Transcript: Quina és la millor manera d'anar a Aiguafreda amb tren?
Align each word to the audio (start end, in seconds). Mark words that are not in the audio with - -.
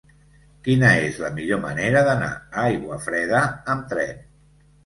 Quina 0.67 0.89
és 1.09 1.19
la 1.25 1.29
millor 1.35 1.61
manera 1.67 2.03
d'anar 2.09 2.31
a 2.39 2.65
Aiguafreda 2.71 3.43
amb 3.75 3.87
tren? 3.93 4.27